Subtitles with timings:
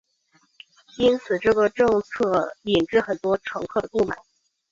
[0.97, 4.17] 因此这个政策引致很多乘客的不满。